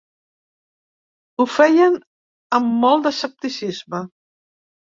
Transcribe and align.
Ho 1.37 1.45
feien 1.57 1.99
amb 2.59 2.73
molt 2.87 3.07
d’escepticisme. 3.09 4.05